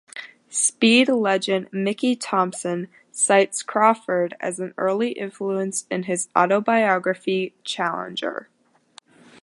[0.49, 8.49] Speed legend Mickey Thompson cites Crawford as an early influence in his autobiography, "Challenger".